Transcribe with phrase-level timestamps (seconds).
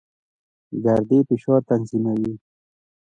[0.83, 2.33] ګردې فشار تنظیموي.